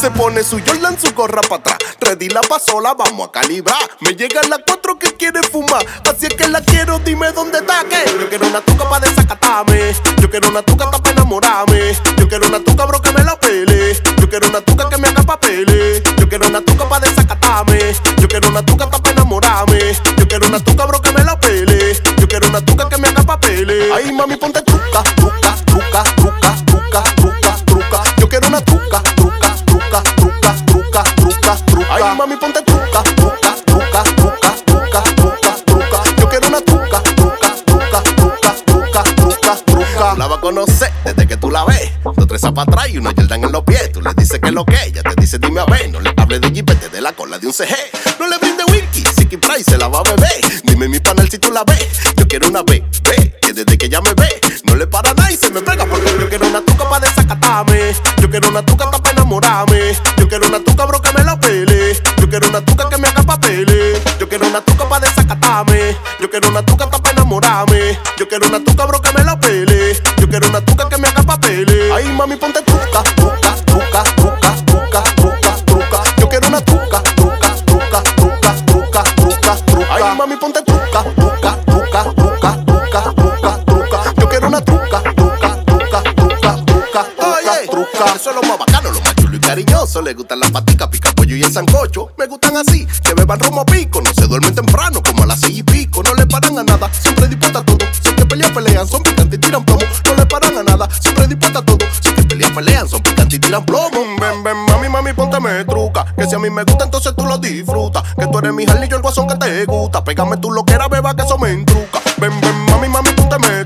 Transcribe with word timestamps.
Se 0.00 0.10
pone 0.10 0.44
su 0.44 0.60
Jordan, 0.64 0.96
su 1.00 1.12
gorra 1.14 1.40
para 1.40 1.56
atrás. 1.56 1.78
Ready 2.00 2.28
la 2.28 2.40
pasola, 2.42 2.94
vamos 2.94 3.28
a 3.28 3.32
calibrar. 3.32 3.78
Me 4.00 4.14
llega 4.14 4.40
la 4.48 4.58
cuatro 4.58 4.98
que 4.98 5.14
quiere 5.14 5.42
fumar. 5.42 5.84
Así 6.08 6.26
es 6.26 6.34
que 6.34 6.46
la 6.46 6.60
quiero, 6.60 6.98
dime 7.00 7.32
dónde 7.32 7.58
está 7.58 7.82
que. 7.84 8.04
Yo 8.20 8.28
quiero 8.28 8.46
una 8.46 8.60
tuca 8.60 8.88
para 8.88 9.08
desacatarme. 9.08 9.92
Yo 10.20 10.30
quiero 10.30 10.48
una 10.48 10.62
tuca 10.62 10.90
para 10.90 11.10
enamorarme. 11.10 11.96
Yo 12.18 12.28
quiero 12.28 12.46
una 12.46 12.60
tuca, 12.60 12.84
bro, 12.84 13.02
que 13.02 13.12
me 13.12 13.24
la 13.24 13.38
pele. 13.40 14.00
Yo 14.20 14.28
quiero 14.28 14.48
una 14.48 14.60
tuca 14.60 14.88
que 14.88 14.98
me 14.98 15.08
haga 15.08 15.22
papeles. 15.22 16.02
Yo 16.18 16.28
quiero 16.28 16.46
una 16.46 16.60
tuca 16.60 16.88
para 16.88 17.06
desacatarme. 17.08 17.92
Yo 18.18 18.28
quiero 18.28 18.48
una 18.48 18.64
tuca 18.64 18.88
para 18.88 19.10
enamorarme. 19.10 19.92
Yo 20.18 20.28
quiero 20.28 20.46
una 20.46 20.60
tuca, 20.60 20.86
bro, 20.86 21.00
que 21.00 21.12
me 21.12 21.24
la 21.24 21.40
pele. 21.40 22.00
Yo 22.18 22.28
quiero 22.28 22.48
una 22.48 22.60
tuca 22.60 22.88
que 22.88 22.98
me 22.98 23.08
haga 23.08 23.22
papeles. 23.24 23.90
Ay, 23.92 24.12
mami, 24.12 24.36
ponte 24.36 24.62
truca, 24.62 24.85
ponte 32.56 32.72
truca, 32.72 33.02
truca, 33.02 33.56
truca, 33.64 34.02
truca, 34.02 34.62
truca, 34.64 35.02
truca, 35.14 35.56
truca. 35.64 36.02
Yo 36.18 36.28
quiero 36.28 36.48
una 36.48 36.60
truca, 36.60 37.02
truca, 37.02 37.52
truca, 37.64 38.02
truca, 38.02 38.54
truca, 38.64 39.02
truca, 39.02 39.56
truca. 39.64 40.14
La 40.16 40.26
va 40.26 40.36
a 40.36 40.40
conocer 40.40 40.92
desde 41.04 41.26
que 41.26 41.36
tú 41.36 41.50
la 41.50 41.64
ves. 41.64 41.92
Dos 42.04 42.26
tres 42.26 42.40
para 42.40 42.62
atrás 42.62 42.88
y 42.88 42.98
una 42.98 43.12
Jordan 43.16 43.44
en 43.44 43.52
los 43.52 43.62
pies. 43.64 43.92
Tú 43.92 44.00
le 44.00 44.12
dices 44.14 44.40
que 44.40 44.50
lo 44.50 44.64
que 44.64 44.76
ella 44.84 45.02
te 45.02 45.14
dice, 45.20 45.38
dime 45.38 45.60
a 45.60 45.66
ver. 45.66 45.90
No 45.90 46.00
le 46.00 46.12
hable 46.16 46.40
de 46.40 46.50
jipete 46.50 46.88
de 46.88 47.00
la 47.00 47.12
cola 47.12 47.38
de 47.38 47.46
un 47.46 47.52
CG. 47.52 47.74
No 48.18 48.28
le 48.28 48.38
brinde 48.38 48.64
whisky, 48.64 49.04
Siki 49.16 49.36
Price 49.36 49.64
se 49.70 49.78
la 49.78 49.88
va 49.88 50.00
a 50.00 50.02
beber. 50.02 50.62
Dime 50.64 50.88
mi 50.88 51.00
panel 51.00 51.28
si 51.30 51.38
tú 51.38 51.50
la 51.50 51.64
ves. 51.64 52.14
Yo 52.16 52.26
quiero 52.26 52.48
una 52.48 52.62
B, 52.62 52.84
B, 53.02 53.34
que 53.40 53.52
desde 53.52 53.76
que 53.76 53.86
ella 53.86 54.00
me 54.00 54.14
ve, 54.14 54.40
no 54.64 54.74
le 54.74 54.86
para 54.86 55.12
nada 55.12 55.30
y 55.30 55.36
se 55.36 55.50
me 55.50 55.60
pega 55.60 55.84
porque 55.86 56.10
yo 56.18 56.28
quiero 56.28 56.46
una 56.46 56.64
tuca 56.64 56.88
para 56.88 57.06
desacatarme. 57.06 57.94
Yo 58.20 58.30
quiero 58.30 58.48
una 58.48 58.64
tuca 58.64 58.90
quiero 66.40 66.50
una 66.50 66.62
tuca 66.62 66.90
para 66.90 67.12
enamorarme. 67.12 67.98
Yo 68.18 68.28
quiero 68.28 68.46
una 68.48 68.62
tuca, 68.62 68.84
bro, 68.84 69.00
que 69.00 69.10
me 69.12 69.24
la 69.24 69.40
pele. 69.40 69.98
Yo 70.18 70.28
quiero 70.28 70.48
una 70.48 70.60
tuca 70.60 70.86
que 70.88 70.98
me 70.98 71.08
haga 71.08 71.22
papeles. 71.22 71.90
Ay, 71.92 72.12
mami, 72.12 72.36
ponte 72.36 72.60
truca, 72.60 73.02
truca, 73.16 73.54
truca, 73.64 74.02
truca, 74.02 74.54
truca, 74.66 75.02
truca, 75.14 75.56
truca. 75.64 76.02
Yo 76.18 76.28
quiero 76.28 76.48
una 76.48 76.60
truca, 76.60 77.02
truca, 77.16 77.54
truca, 77.64 78.02
truca, 78.02 78.54
truca, 78.66 79.02
truca, 79.16 79.56
truca. 79.64 79.94
Ay, 79.94 80.16
mami, 80.16 80.36
ponte 80.36 80.62
truca, 80.62 81.04
truca, 81.16 81.56
truca, 81.64 82.04
truca, 82.14 82.64
truca, 82.66 83.14
truca, 83.14 83.64
truca. 83.64 84.14
Yo 84.20 84.28
quiero 84.28 84.48
una 84.48 84.60
truca, 84.60 85.02
truca, 85.16 85.64
truca, 85.64 86.02
truca, 86.02 86.64
truca, 86.66 87.04
truca, 87.16 87.66
truca. 87.70 88.14
Eso 88.14 88.30
es 88.30 88.36
lo 88.36 88.42
más 88.42 88.58
bacano, 88.58 88.90
lo 88.90 89.00
más 89.00 89.15
chulo 89.26 89.36
y 89.36 89.40
cariñoso. 89.40 90.02
Le 90.02 90.14
gustan 90.14 90.40
las 90.40 90.50
paticas, 90.50 90.88
pica 90.88 91.10
pollo 91.12 91.36
y 91.36 91.42
el 91.42 91.52
sancocho. 91.52 92.10
Me 92.16 92.26
gustan 92.26 92.56
así, 92.56 92.86
que 93.02 93.14
beban 93.14 93.38
romo 93.40 93.64
pico. 93.64 94.00
No 94.00 94.12
se 94.14 94.26
duermen 94.26 94.54
temprano, 94.54 95.02
como 95.02 95.24
a 95.24 95.26
las 95.26 95.40
seis 95.40 95.58
y 95.58 95.62
pico. 95.62 96.02
No 96.02 96.14
le 96.14 96.26
paran 96.26 96.58
a 96.58 96.62
nada, 96.62 96.90
siempre 96.92 97.28
dispuesta 97.28 97.60
a 97.60 97.64
todo. 97.64 97.78
Si 98.02 98.14
que 98.14 98.24
pelean, 98.24 98.54
pelean, 98.54 98.86
son 98.86 99.02
picantes 99.02 99.38
y 99.38 99.40
tiran 99.40 99.64
plomo. 99.64 99.82
No 100.04 100.14
le 100.14 100.26
paran 100.26 100.58
a 100.58 100.62
nada, 100.62 100.88
siempre 101.00 101.26
dispuesta 101.26 101.58
a 101.58 101.64
todo. 101.64 101.78
Si 102.00 102.12
que 102.12 102.22
pelean, 102.22 102.54
pelean, 102.54 102.88
son 102.88 103.02
picantes 103.02 103.36
y 103.36 103.40
tiran 103.40 103.64
plomo. 103.64 103.90
Ven, 104.20 104.42
ven, 104.44 104.56
mami, 104.68 104.88
mami, 104.88 105.12
ponte 105.12 105.40
me 105.40 105.64
truca. 105.64 106.04
Que 106.16 106.26
si 106.26 106.34
a 106.34 106.38
mí 106.38 106.50
me 106.50 106.64
gusta, 106.64 106.84
entonces 106.84 107.12
tú 107.16 107.26
lo 107.26 107.38
disfrutas. 107.38 108.02
Que 108.14 108.26
tú 108.26 108.38
eres 108.38 108.52
mi 108.52 108.64
Harley, 108.64 108.88
yo 108.88 108.96
el 108.96 109.02
guasón 109.02 109.26
que 109.26 109.36
te 109.36 109.64
gusta. 109.64 110.04
Pégame 110.04 110.36
tú 110.36 110.50
lo 110.52 110.64
que 110.64 110.74
era, 110.74 110.88
beba, 110.88 111.14
que 111.14 111.22
eso 111.22 111.38
me 111.38 111.50
entruca. 111.50 112.00
Ven, 112.18 112.40
ven, 112.40 112.56
mami, 112.70 112.88
mami, 112.88 113.12
ponte 113.12 113.38
me 113.38 113.64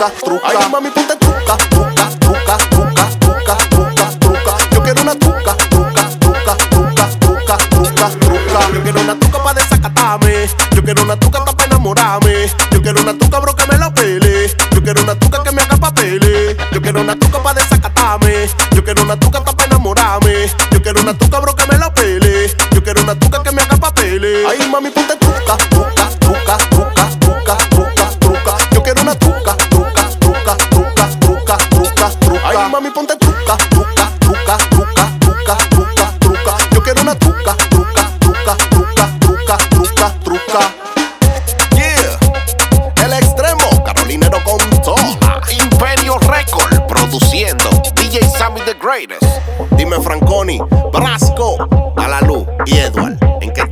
truca, 0.00 0.12
truca. 0.24 0.48
Ay, 0.48 0.70
mami, 0.70 0.90
ponte 0.90 1.16
truca, 1.16 1.56
truca, 1.68 2.08
truca, 2.20 2.56
truca, 2.70 3.06
truca, 3.18 3.56
truca, 3.68 4.10
truca. 4.18 4.56
Yo 4.72 4.82
quiero 4.82 5.02
una 5.02 5.14
truca, 5.14 5.56
truca, 5.68 6.08
truca, 6.18 6.56
truca, 6.56 7.08
truca, 7.20 7.56
truca, 7.68 8.08
truca. 8.08 8.72
Yo 8.72 8.82
quiero 8.82 9.00
una 9.02 9.18
truca 9.18 9.42
para 9.42 9.60
desacatarme. 9.60 10.48
Yo 10.74 10.82
quiero 10.82 11.02
una 11.02 11.16
truca 11.16 11.44
para 11.44 11.64
enamorarme. 11.66 12.50
Yo 12.70 12.80
quiero 12.80 13.02
una 13.02 13.18
truca, 13.18 13.40
bro, 13.40 13.54
que 13.54 13.66
me 13.66 13.76
la 13.76 13.92
pele. 13.92 14.56
Yo 14.72 14.82
quiero 14.82 15.02
una 15.02 15.18
truca 15.18 15.42
que 15.42 15.52
me 15.52 15.62
haga 15.62 15.76
papeles. 15.76 16.56
Yo 16.72 16.80
quiero 16.80 17.00
una 17.02 17.18
truca 17.18 17.42
para 17.42 17.60
desacatarme. 17.60 18.48
Yo 18.74 18.82
quiero 18.82 19.02
una 19.02 19.18
truca 19.18 19.44
para 19.44 19.64
enamorarme. 19.66 20.50
Yo 20.70 20.82
quiero 20.82 21.02
una 21.02 21.12
truca, 21.18 21.40
bro, 21.40 21.54
que 21.54 21.66
me 21.66 21.76
la 21.76 21.92
pele. 21.92 22.50
Yo 22.72 22.82
quiero 22.82 23.02
una 23.02 23.18
truca 23.18 23.42
que 23.42 23.52
me 23.52 23.62
haga 23.62 23.76
papeles. 23.76 24.46
Ay, 24.48 24.66
mami, 24.70 24.90
ponte 24.90 25.14
truca, 25.16 25.56
truca, 25.68 25.99
Dime 49.76 50.00
Franconi, 50.00 50.60
Brasco, 50.92 51.56
a 51.96 52.08
y 52.66 52.76
Edward. 52.78 53.18
¿En 53.40 53.52
qué 53.52 53.62